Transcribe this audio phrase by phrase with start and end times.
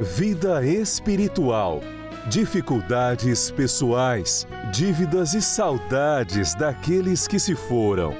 [0.00, 1.80] vida espiritual,
[2.28, 8.14] dificuldades pessoais, dívidas e saudades daqueles que se foram.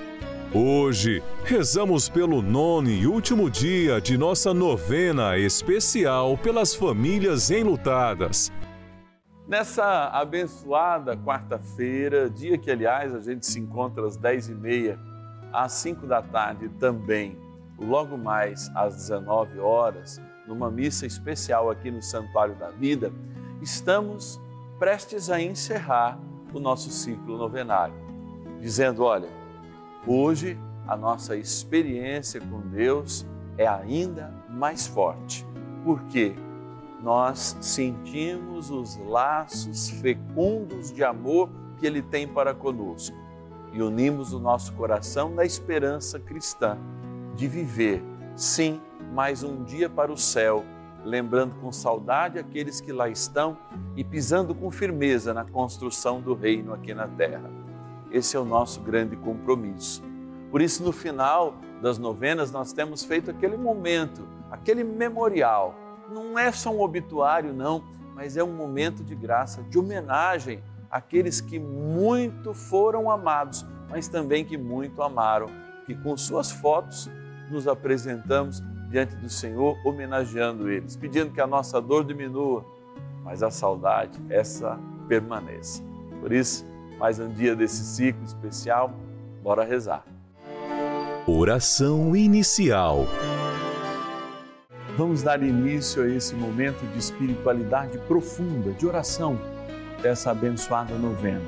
[0.53, 8.51] Hoje, rezamos pelo nono e último dia de nossa novena especial pelas famílias enlutadas.
[9.47, 14.99] Nessa abençoada quarta-feira, dia que, aliás, a gente se encontra às 10h30,
[15.53, 17.39] às 5 da tarde também,
[17.79, 23.12] logo mais às 19 horas, numa missa especial aqui no Santuário da Vida,
[23.60, 24.41] estamos
[24.78, 26.18] prestes a encerrar
[26.52, 27.94] o nosso ciclo novenário,
[28.58, 29.28] dizendo: olha,
[30.06, 33.26] hoje a nossa experiência com Deus
[33.58, 35.46] é ainda mais forte,
[35.84, 36.34] porque
[37.02, 43.16] nós sentimos os laços fecundos de amor que Ele tem para conosco
[43.72, 46.78] e unimos o nosso coração na esperança cristã
[47.34, 48.03] de viver,
[48.34, 48.81] sim,
[49.12, 50.64] mais um dia para o céu,
[51.04, 53.56] lembrando com saudade aqueles que lá estão
[53.96, 57.50] e pisando com firmeza na construção do reino aqui na terra.
[58.10, 60.02] Esse é o nosso grande compromisso.
[60.50, 65.75] Por isso, no final das novenas, nós temos feito aquele momento, aquele memorial.
[66.10, 71.40] Não é só um obituário, não, mas é um momento de graça, de homenagem àqueles
[71.40, 75.48] que muito foram amados, mas também que muito amaram,
[75.86, 77.10] que com suas fotos
[77.50, 82.65] nos apresentamos diante do Senhor, homenageando eles, pedindo que a nossa dor diminua,
[83.22, 85.82] mas a saudade, essa permaneça.
[86.21, 86.65] Por isso,
[86.99, 88.93] mais um dia desse ciclo especial,
[89.43, 90.04] bora rezar.
[91.26, 93.06] Oração inicial.
[94.97, 99.38] Vamos dar início a esse momento de espiritualidade profunda, de oração,
[100.03, 101.44] dessa abençoada novena.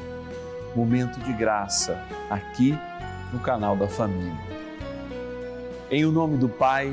[0.77, 2.79] Momento de graça, aqui
[3.33, 4.39] no canal da família.
[5.91, 6.93] Em o nome do Pai,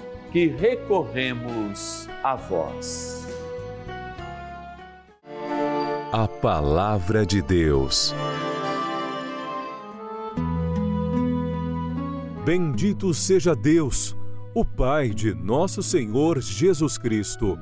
[0.31, 3.27] que recorremos a vós.
[6.13, 8.15] A Palavra de Deus.
[12.45, 14.15] Bendito seja Deus,
[14.55, 17.59] o Pai de nosso Senhor Jesus Cristo.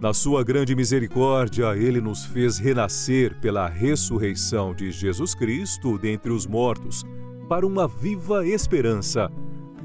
[0.00, 6.46] Na sua grande misericórdia, ele nos fez renascer pela ressurreição de Jesus Cristo dentre os
[6.46, 7.04] mortos,
[7.48, 9.28] para uma viva esperança,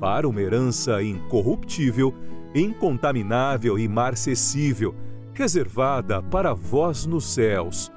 [0.04, 2.14] para uma herança incorruptível,
[2.54, 4.94] incontaminável e marcessível,
[5.34, 7.90] reservada para vós nos céus.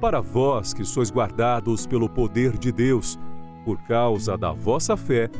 [0.00, 3.20] Para vós que sois guardados pelo poder de Deus,
[3.64, 5.30] por causa da vossa fé,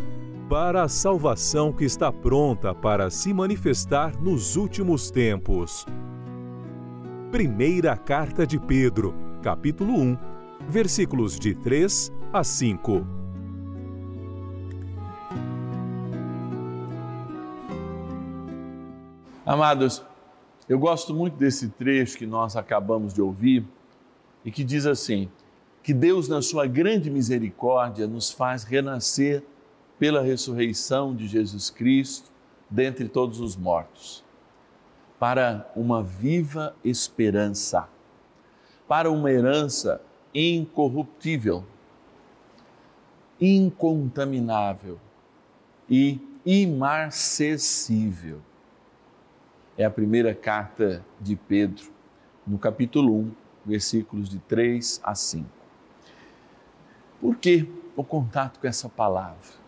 [0.49, 5.85] para a salvação que está pronta para se manifestar nos últimos tempos.
[7.33, 10.17] Primeira Carta de Pedro, capítulo 1,
[10.69, 13.22] versículos de 3 a 5.
[19.45, 20.01] Amados,
[20.69, 23.67] eu gosto muito desse trecho que nós acabamos de ouvir
[24.45, 25.29] e que diz assim:
[25.83, 29.43] que Deus, na sua grande misericórdia, nos faz renascer
[29.99, 32.31] pela ressurreição de Jesus Cristo
[32.71, 34.25] dentre todos os mortos,
[35.19, 37.89] para uma viva esperança,
[38.87, 40.01] para uma herança
[40.33, 41.65] incorruptível,
[43.41, 45.01] incontaminável
[45.91, 48.41] e imarcessível.
[49.77, 51.91] É a primeira carta de Pedro,
[52.47, 53.33] no capítulo 1,
[53.65, 55.49] versículos de 3 a 5.
[57.19, 57.67] Por que
[57.97, 59.63] o contato com essa palavra?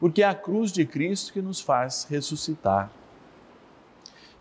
[0.00, 2.90] Porque é a cruz de Cristo que nos faz ressuscitar.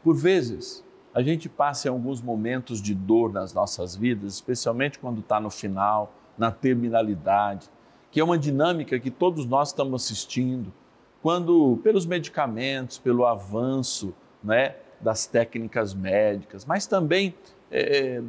[0.03, 0.83] Por vezes,
[1.13, 5.51] a gente passa em alguns momentos de dor nas nossas vidas, especialmente quando está no
[5.51, 7.69] final, na terminalidade,
[8.09, 10.73] que é uma dinâmica que todos nós estamos assistindo,
[11.21, 17.33] quando pelos medicamentos, pelo avanço né, das técnicas médicas, mas também
[17.71, 18.21] é,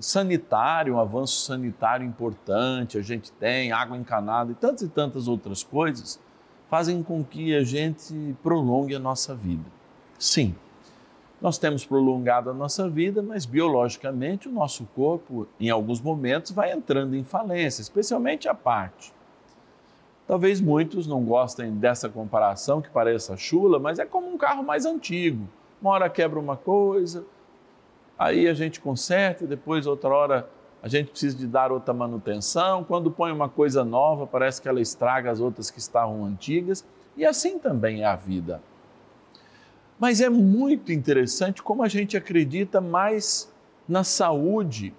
[0.00, 5.62] sanitário, um avanço sanitário importante, a gente tem água encanada e tantas e tantas outras
[5.62, 6.20] coisas,
[6.68, 9.64] fazem com que a gente prolongue a nossa vida.
[10.18, 10.54] Sim,
[11.40, 16.72] nós temos prolongado a nossa vida, mas biologicamente o nosso corpo, em alguns momentos, vai
[16.72, 19.12] entrando em falência, especialmente a parte.
[20.28, 24.84] Talvez muitos não gostem dessa comparação que pareça chula, mas é como um carro mais
[24.84, 25.48] antigo.
[25.80, 27.24] Uma hora quebra uma coisa,
[28.18, 30.50] aí a gente conserta, depois outra hora
[30.82, 32.84] a gente precisa de dar outra manutenção.
[32.84, 36.84] Quando põe uma coisa nova, parece que ela estraga as outras que estavam antigas,
[37.16, 38.60] e assim também é a vida.
[39.98, 43.50] Mas é muito interessante como a gente acredita mais
[43.88, 44.94] na saúde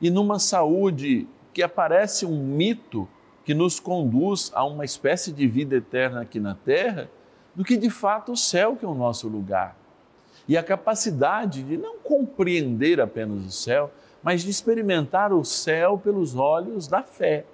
[0.00, 3.08] e numa saúde que aparece um mito
[3.44, 7.10] que nos conduz a uma espécie de vida eterna aqui na Terra,
[7.54, 9.76] do que de fato o céu que é o nosso lugar
[10.46, 13.90] e a capacidade de não compreender apenas o céu,
[14.22, 17.44] mas de experimentar o céu pelos olhos da fé.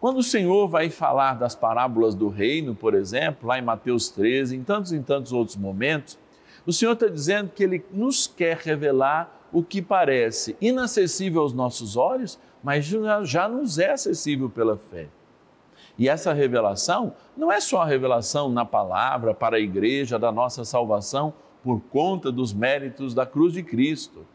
[0.00, 4.56] Quando o Senhor vai falar das parábolas do reino, por exemplo, lá em Mateus 13,
[4.56, 6.18] em tantos e tantos outros momentos,
[6.66, 11.96] o Senhor está dizendo que Ele nos quer revelar o que parece inacessível aos nossos
[11.96, 12.84] olhos, mas
[13.24, 15.08] já nos é acessível pela fé.
[15.98, 20.64] E essa revelação não é só a revelação na palavra para a igreja da nossa
[20.64, 24.26] salvação por conta dos méritos da cruz de Cristo.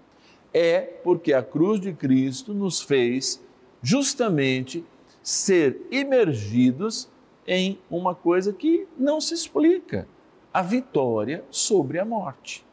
[0.54, 3.44] É porque a cruz de Cristo nos fez
[3.82, 4.86] justamente
[5.22, 7.10] ser imergidos
[7.48, 10.08] em uma coisa que não se explica:
[10.54, 12.66] a vitória sobre a morte.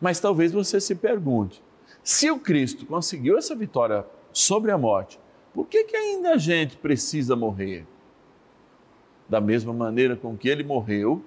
[0.00, 1.62] Mas talvez você se pergunte:
[2.02, 5.20] se o Cristo conseguiu essa vitória sobre a morte,
[5.54, 7.86] por que, que ainda a gente precisa morrer?
[9.28, 11.22] Da mesma maneira com que ele morreu,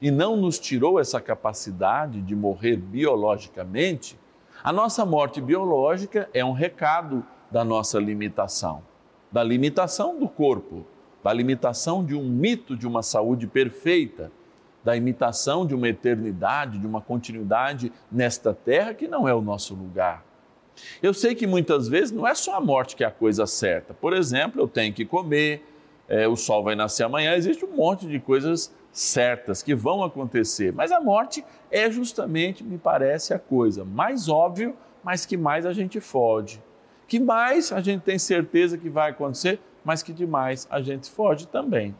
[0.00, 4.18] e não nos tirou essa capacidade de morrer biologicamente,
[4.64, 8.82] a nossa morte biológica é um recado da nossa limitação,
[9.30, 10.84] da limitação do corpo,
[11.22, 14.32] da limitação de um mito de uma saúde perfeita,
[14.82, 19.74] da imitação de uma eternidade, de uma continuidade nesta terra que não é o nosso
[19.74, 20.24] lugar.
[21.02, 23.92] Eu sei que muitas vezes não é só a morte que é a coisa certa.
[23.94, 25.64] Por exemplo, eu tenho que comer,
[26.08, 30.72] é, o sol vai nascer amanhã, existe um monte de coisas certas que vão acontecer,
[30.72, 35.72] mas a morte é justamente, me parece, a coisa mais óbvia, mas que mais a
[35.72, 36.60] gente foge.
[37.08, 41.46] Que mais a gente tem certeza que vai acontecer, mas que demais a gente foge
[41.46, 41.94] também.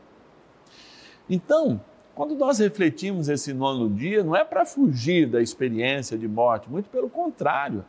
[1.29, 1.81] Então,
[2.15, 6.91] Quando nós refletimos esse nono dia, não é para fugir da experiência de morte, muito
[6.91, 7.85] pelo contrário,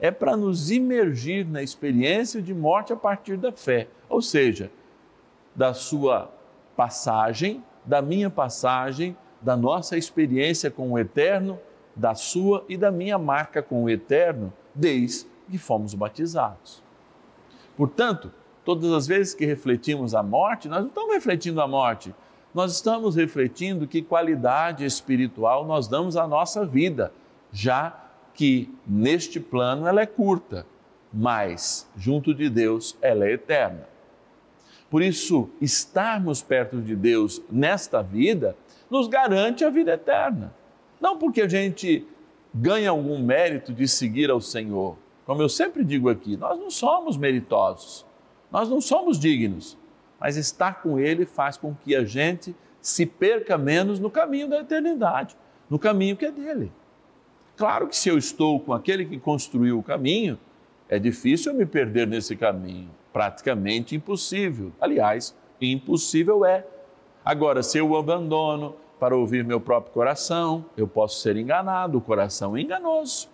[0.00, 4.70] é para nos imergir na experiência de morte a partir da fé, ou seja,
[5.54, 6.30] da sua
[6.76, 11.58] passagem, da minha passagem, da nossa experiência com o eterno,
[11.94, 16.82] da sua e da minha marca com o eterno, desde que fomos batizados.
[17.76, 18.30] Portanto,
[18.64, 22.14] todas as vezes que refletimos a morte, nós não estamos refletindo a morte,
[22.52, 27.12] nós estamos refletindo que qualidade espiritual nós damos à nossa vida,
[27.52, 28.05] já
[28.36, 30.66] que neste plano ela é curta,
[31.12, 33.88] mas junto de Deus ela é eterna.
[34.90, 38.54] Por isso, estarmos perto de Deus nesta vida
[38.88, 40.54] nos garante a vida eterna.
[41.00, 42.06] Não porque a gente
[42.54, 44.96] ganha algum mérito de seguir ao Senhor.
[45.24, 48.06] Como eu sempre digo aqui, nós não somos meritosos,
[48.52, 49.76] nós não somos dignos,
[50.20, 54.60] mas estar com Ele faz com que a gente se perca menos no caminho da
[54.60, 55.36] eternidade,
[55.68, 56.70] no caminho que é dele.
[57.56, 60.38] Claro que se eu estou com aquele que construiu o caminho,
[60.88, 64.70] é difícil eu me perder nesse caminho, praticamente impossível.
[64.80, 66.66] Aliás, impossível é.
[67.24, 72.56] Agora, se eu abandono para ouvir meu próprio coração, eu posso ser enganado, o coração
[72.56, 73.28] é enganoso.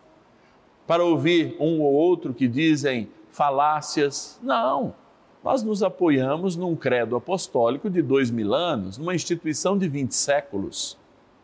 [0.87, 4.95] Para ouvir um ou outro que dizem falácias, não.
[5.43, 10.97] Nós nos apoiamos num credo apostólico de dois mil anos, numa instituição de vinte séculos.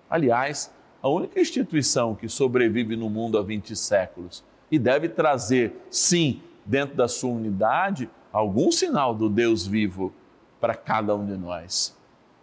[0.08, 6.42] Aliás, a única instituição que sobrevive no mundo há 20 séculos e deve trazer, sim,
[6.66, 10.12] dentro da sua unidade, algum sinal do Deus vivo
[10.60, 11.96] para cada um de nós.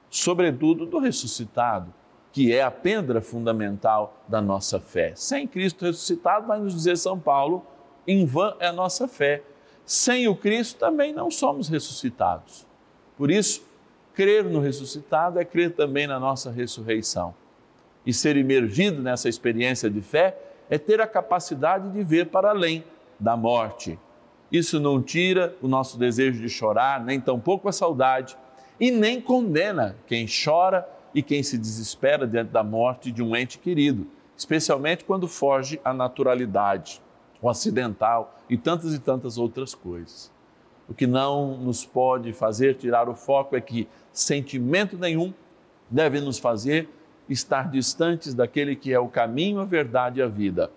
[0.09, 1.93] Sobretudo do ressuscitado,
[2.31, 5.13] que é a pedra fundamental da nossa fé.
[5.15, 7.65] Sem Cristo ressuscitado, vai nos dizer São Paulo,
[8.07, 9.43] em vão é a nossa fé.
[9.85, 12.65] Sem o Cristo também não somos ressuscitados.
[13.17, 13.63] Por isso,
[14.13, 17.33] crer no ressuscitado é crer também na nossa ressurreição
[18.05, 20.37] e ser imergido nessa experiência de fé
[20.69, 22.83] é ter a capacidade de ver para além
[23.19, 23.97] da morte.
[24.51, 28.37] Isso não tira o nosso desejo de chorar, nem tampouco a saudade,
[28.79, 33.57] e nem condena quem chora e quem se desespera diante da morte de um ente
[33.57, 34.07] querido,
[34.37, 37.01] especialmente quando foge à naturalidade,
[37.41, 40.31] o acidental e tantas e tantas outras coisas.
[40.87, 45.33] O que não nos pode fazer tirar o foco é que sentimento nenhum
[45.89, 46.89] deve nos fazer
[47.29, 50.71] estar distantes daquele que é o caminho, a verdade e a vida.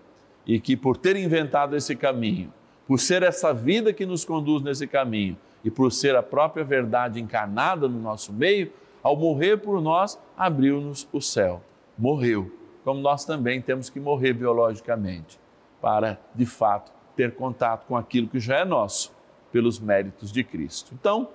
[0.45, 2.51] E que por ter inventado esse caminho,
[2.87, 7.19] por ser essa vida que nos conduz nesse caminho e por ser a própria verdade
[7.19, 8.71] encarnada no nosso meio,
[9.03, 11.61] ao morrer por nós, abriu-nos o céu.
[11.97, 12.51] Morreu,
[12.83, 15.39] como nós também temos que morrer biologicamente,
[15.81, 19.13] para, de fato, ter contato com aquilo que já é nosso,
[19.51, 20.93] pelos méritos de Cristo.
[20.99, 21.29] Então,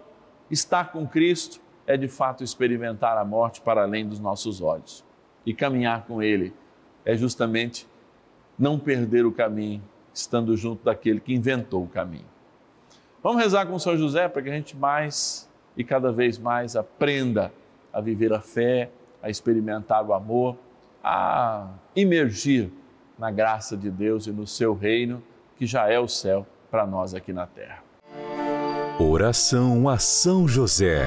[0.51, 5.05] estar com Cristo é de fato experimentar a morte para além dos nossos olhos.
[5.45, 6.55] E caminhar com Ele
[7.05, 7.87] é justamente
[8.59, 12.27] não perder o caminho, estando junto daquele que inventou o caminho.
[13.23, 17.53] Vamos rezar com São José para que a gente mais e cada vez mais aprenda
[17.93, 18.91] a viver a fé,
[19.23, 20.57] a experimentar o amor,
[21.03, 22.71] a imergir
[23.19, 25.23] na graça de Deus e no seu reino,
[25.57, 27.83] que já é o céu para nós aqui na terra.
[28.99, 31.07] Oração a São José.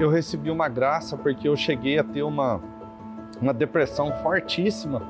[0.00, 2.58] Eu recebi uma graça porque eu cheguei a ter uma,
[3.38, 5.02] uma depressão fortíssima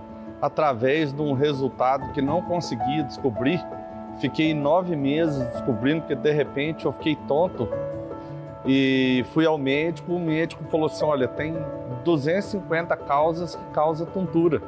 [0.43, 3.65] através de um resultado que não conseguia descobrir.
[4.21, 7.69] Fiquei nove meses descobrindo que de repente eu fiquei tonto
[8.67, 10.13] e fui ao médico.
[10.13, 11.55] O médico falou assim: Olha, tem
[12.03, 14.61] 250 causas que causam tontura.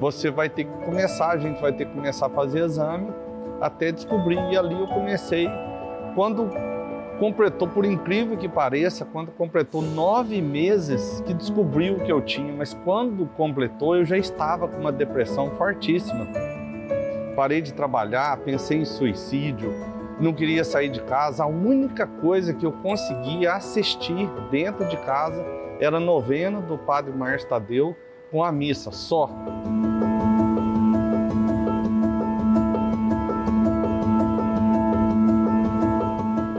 [0.00, 3.08] Você vai ter que começar, a gente vai ter que começar a fazer exame
[3.60, 4.40] até descobrir.
[4.50, 5.48] E ali eu comecei.
[6.16, 6.50] Quando
[7.18, 12.52] completou, por incrível que pareça, quando completou nove meses que descobriu o que eu tinha,
[12.52, 16.26] mas quando completou eu já estava com uma depressão fortíssima.
[17.34, 19.72] Parei de trabalhar, pensei em suicídio,
[20.20, 21.44] não queria sair de casa.
[21.44, 25.44] A única coisa que eu conseguia assistir dentro de casa
[25.80, 27.96] era a novena do Padre Márcio Tadeu
[28.30, 29.28] com a missa, só.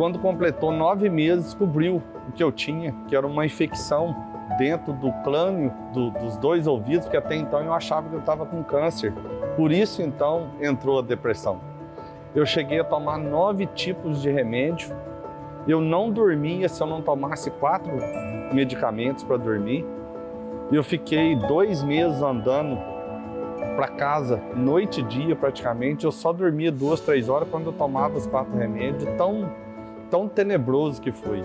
[0.06, 4.16] Quando completou nove meses, descobriu o que eu tinha, que era uma infecção
[4.56, 8.46] dentro do crânio do, dos dois ouvidos, que até então eu achava que eu estava
[8.46, 9.12] com câncer.
[9.58, 11.60] Por isso, então, entrou a depressão.
[12.36, 14.96] Eu cheguei a tomar nove tipos de remédio.
[15.68, 17.92] Eu não dormia se eu não tomasse quatro
[18.54, 19.84] medicamentos para dormir.
[20.72, 22.78] Eu fiquei dois meses andando
[23.76, 26.06] para casa, noite e dia praticamente.
[26.06, 29.04] Eu só dormia duas, três horas quando eu tomava os quatro remédios.
[29.18, 29.65] Tão,
[30.10, 31.44] tão tenebroso que foi.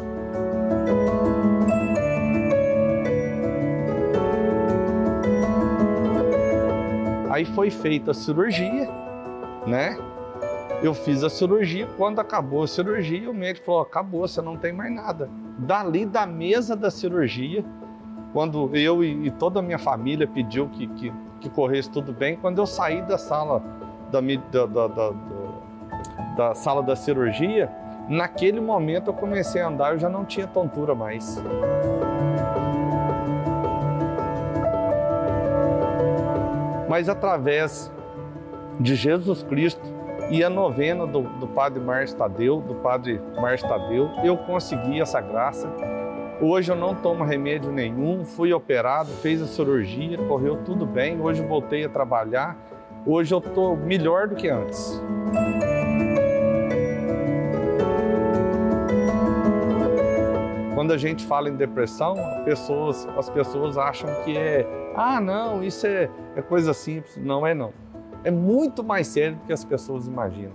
[7.31, 8.91] Aí foi feita a cirurgia,
[9.67, 9.97] né?
[10.83, 14.73] Eu fiz a cirurgia, quando acabou a cirurgia, o médico falou: acabou, você não tem
[14.73, 15.31] mais nada.
[15.59, 17.65] Dali da mesa da cirurgia,
[18.33, 22.59] quando eu e, toda a minha família pediu que, que, que corresse tudo bem, quando
[22.59, 23.63] eu saí da sala
[24.11, 25.13] da, da, da, da,
[26.37, 27.71] da sala da cirurgia,
[28.11, 31.41] naquele momento eu comecei a andar, eu já não tinha tontura mais.
[36.91, 37.89] mas através
[38.81, 39.81] de Jesus Cristo
[40.29, 45.21] e a novena do, do Padre Márcio Tadeu, do Padre Márcio Tadeu, eu consegui essa
[45.21, 45.73] graça.
[46.41, 51.21] Hoje eu não tomo remédio nenhum, fui operado, fez a cirurgia, correu tudo bem.
[51.21, 52.57] Hoje voltei a trabalhar.
[53.07, 55.01] Hoje eu estou melhor do que antes.
[60.91, 65.87] Quando a gente fala em depressão, pessoas, as pessoas acham que é ah, não, isso
[65.87, 67.17] é, é coisa simples.
[67.17, 67.73] Não é não.
[68.25, 70.51] É muito mais sério do que as pessoas imaginam.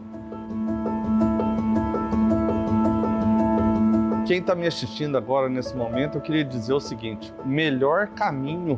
[4.27, 8.77] Quem está me assistindo agora nesse momento, eu queria dizer o seguinte: o melhor caminho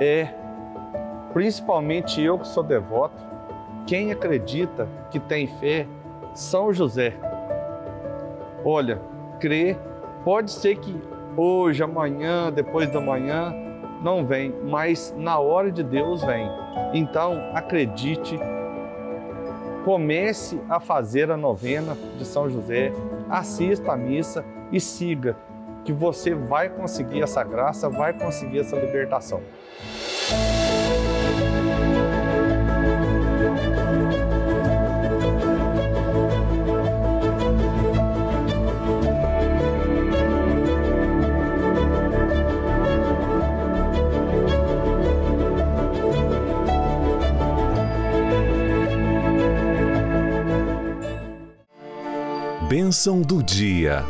[0.00, 0.32] é,
[1.32, 3.20] principalmente eu que sou devoto,
[3.88, 5.84] quem acredita que tem fé,
[6.32, 7.12] São José.
[8.64, 9.78] Olha, crer,
[10.24, 10.94] pode ser que
[11.36, 13.54] hoje, amanhã, depois da manhã,
[14.02, 16.48] não vem, mas na hora de Deus vem.
[16.92, 18.38] Então, acredite,
[19.84, 22.92] comece a fazer a novena de São José,
[23.28, 25.36] assista a missa e siga,
[25.84, 29.40] que você vai conseguir essa graça, vai conseguir essa libertação.
[52.70, 54.04] Bênção do dia.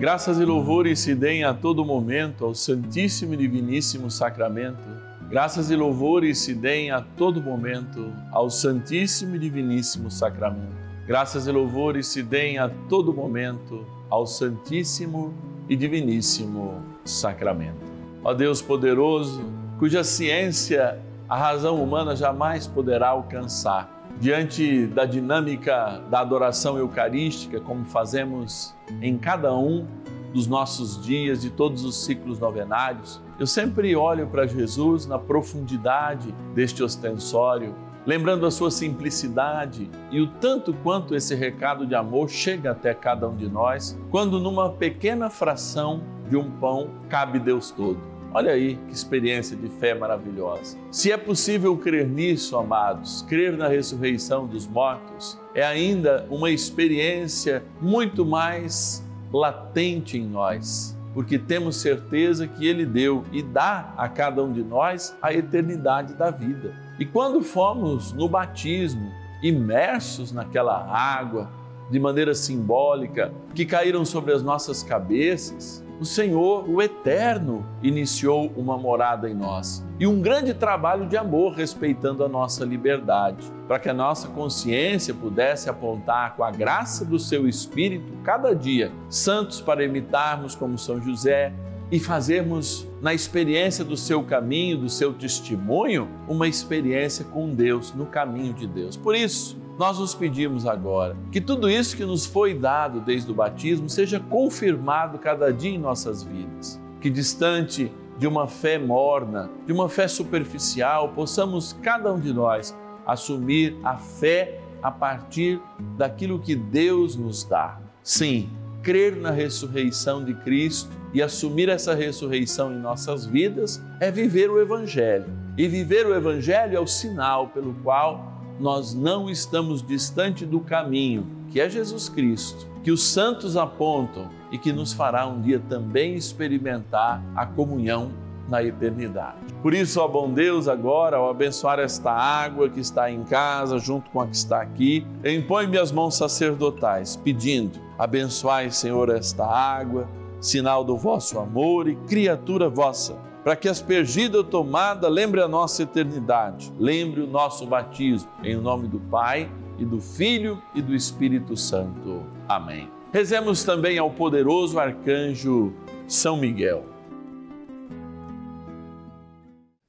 [0.00, 4.80] Graças e louvores se deem a todo momento ao Santíssimo e Diviníssimo Sacramento.
[5.28, 10.72] Graças e louvores se deem a todo momento ao Santíssimo e Diviníssimo Sacramento.
[11.06, 15.34] Graças e louvores se deem a todo momento ao Santíssimo
[15.68, 17.92] e Diviníssimo Sacramento.
[18.24, 19.44] Ó Deus poderoso,
[19.78, 20.98] cuja ciência
[21.32, 23.88] a razão humana jamais poderá alcançar.
[24.20, 29.86] Diante da dinâmica da adoração eucarística, como fazemos em cada um
[30.34, 36.34] dos nossos dias, de todos os ciclos novenários, eu sempre olho para Jesus na profundidade
[36.54, 42.72] deste ostensório, lembrando a sua simplicidade e o tanto quanto esse recado de amor chega
[42.72, 48.11] até cada um de nós, quando numa pequena fração de um pão cabe Deus todo.
[48.34, 50.78] Olha aí que experiência de fé maravilhosa.
[50.90, 57.62] Se é possível crer nisso, amados, crer na ressurreição dos mortos, é ainda uma experiência
[57.78, 64.42] muito mais latente em nós, porque temos certeza que Ele deu e dá a cada
[64.42, 66.74] um de nós a eternidade da vida.
[66.98, 71.50] E quando fomos no batismo, imersos naquela água,
[71.90, 78.76] de maneira simbólica, que caíram sobre as nossas cabeças, o Senhor, o Eterno, iniciou uma
[78.76, 83.88] morada em nós e um grande trabalho de amor respeitando a nossa liberdade, para que
[83.88, 89.84] a nossa consciência pudesse apontar com a graça do seu Espírito cada dia santos para
[89.84, 91.52] imitarmos como São José
[91.88, 98.06] e fazermos na experiência do seu caminho, do seu testemunho, uma experiência com Deus, no
[98.06, 98.96] caminho de Deus.
[98.96, 103.34] Por isso, nós nos pedimos agora que tudo isso que nos foi dado desde o
[103.34, 106.80] batismo seja confirmado cada dia em nossas vidas.
[107.00, 112.72] Que distante de uma fé morna, de uma fé superficial, possamos cada um de nós
[113.04, 115.60] assumir a fé a partir
[115.98, 117.80] daquilo que Deus nos dá.
[118.04, 118.48] Sim,
[118.84, 124.60] crer na ressurreição de Cristo e assumir essa ressurreição em nossas vidas é viver o
[124.60, 125.26] Evangelho.
[125.58, 128.31] E viver o Evangelho é o sinal pelo qual
[128.62, 134.56] nós não estamos distante do caminho, que é Jesus Cristo, que os santos apontam e
[134.56, 138.12] que nos fará um dia também experimentar a comunhão
[138.48, 139.38] na eternidade.
[139.60, 144.08] Por isso, ó bom Deus, agora, ao abençoar esta água que está em casa, junto
[144.10, 150.08] com a que está aqui, impõe-me as mãos sacerdotais, pedindo: abençoai, Senhor, esta água,
[150.40, 155.82] sinal do vosso amor e criatura vossa para que aspergida ou tomada lembre a nossa
[155.82, 161.56] eternidade, lembre o nosso batismo, em nome do Pai e do Filho e do Espírito
[161.56, 162.22] Santo.
[162.48, 162.88] Amém.
[163.12, 165.72] Rezemos também ao poderoso arcanjo
[166.06, 166.84] São Miguel.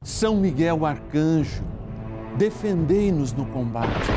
[0.04, 1.64] São Miguel arcanjo,
[2.38, 4.12] defendei-nos no combate.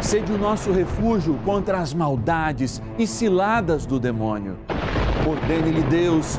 [0.00, 4.56] Sede o nosso refúgio contra as maldades e ciladas do demônio.
[5.26, 6.38] Ordene-lhe Deus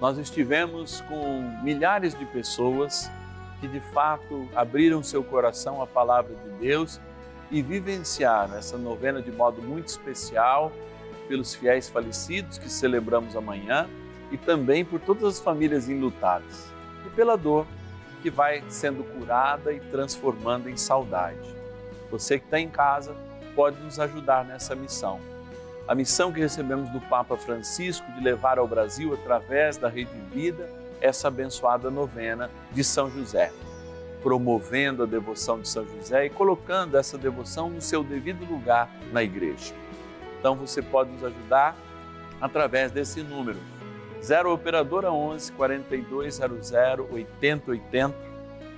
[0.00, 3.10] nós estivemos com milhares de pessoas
[3.60, 7.00] que de fato abriram seu coração à palavra de Deus
[7.50, 10.70] e vivenciaram essa novena de modo muito especial
[11.26, 13.88] pelos fiéis falecidos que celebramos amanhã
[14.30, 16.72] e também por todas as famílias enlutadas
[17.04, 17.66] e pela dor
[18.22, 21.54] que vai sendo curada e transformando em saudade.
[22.10, 23.14] Você que está em casa
[23.54, 25.20] pode nos ajudar nessa missão
[25.88, 30.68] a missão que recebemos do Papa Francisco de levar ao Brasil, através da Rede Vida,
[31.00, 33.50] essa abençoada novena de São José,
[34.22, 39.22] promovendo a devoção de São José e colocando essa devoção no seu devido lugar na
[39.22, 39.72] igreja.
[40.38, 41.74] Então você pode nos ajudar
[42.38, 43.58] através desse número
[44.22, 46.70] 0 operadora 11 4200
[47.10, 48.14] 8080.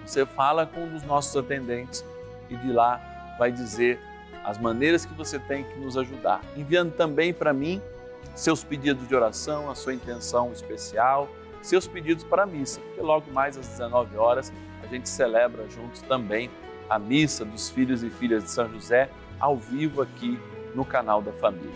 [0.06, 2.04] Você fala com um dos nossos atendentes
[2.48, 3.00] e de lá
[3.36, 3.98] vai dizer
[4.44, 6.40] as maneiras que você tem que nos ajudar.
[6.56, 7.80] Enviando também para mim
[8.34, 11.28] seus pedidos de oração, a sua intenção especial,
[11.60, 16.00] seus pedidos para a missa, porque logo mais às 19 horas a gente celebra juntos
[16.02, 16.50] também
[16.88, 20.38] a missa dos filhos e filhas de São José ao vivo aqui
[20.74, 21.70] no canal da família.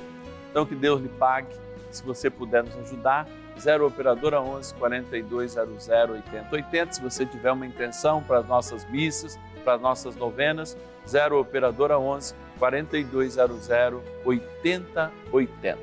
[0.50, 1.54] Então que Deus lhe pague,
[1.90, 8.22] se você puder nos ajudar, 0 operadora 11 4200 8080, se você tiver uma intenção
[8.22, 13.68] para as nossas missas, para as nossas novenas, 0 operadora 11 4200
[14.24, 15.78] 8080.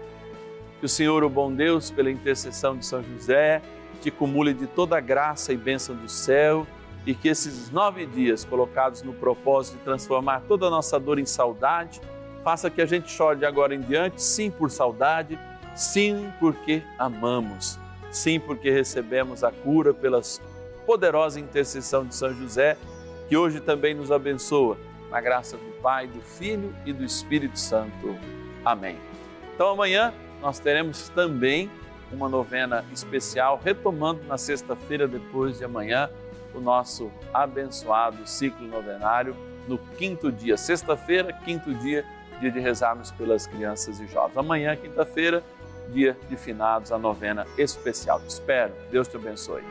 [0.79, 3.61] Que o Senhor, o bom Deus, pela intercessão de São José,
[4.01, 6.65] te cumule de toda a graça e bênção do céu
[7.05, 11.25] e que esses nove dias colocados no propósito de transformar toda a nossa dor em
[11.25, 12.01] saudade,
[12.43, 15.37] faça que a gente chore de agora em diante, sim por saudade,
[15.75, 17.79] sim porque amamos,
[18.11, 20.21] sim porque recebemos a cura pela
[20.85, 22.77] poderosa intercessão de São José,
[23.27, 24.77] que hoje também nos abençoa
[25.11, 28.17] na graça do Pai, do Filho e do Espírito Santo.
[28.65, 28.97] Amém.
[29.53, 31.69] Então amanhã nós teremos também
[32.11, 36.09] uma novena especial, retomando na sexta-feira, depois de amanhã,
[36.53, 39.35] o nosso abençoado ciclo novenário
[39.67, 42.03] no quinto dia, sexta-feira, quinto dia,
[42.39, 44.37] dia de rezarmos pelas crianças e jovens.
[44.37, 45.43] Amanhã, quinta-feira,
[45.89, 48.19] dia de finados, a novena especial.
[48.19, 48.73] Te espero.
[48.89, 49.63] Deus te abençoe.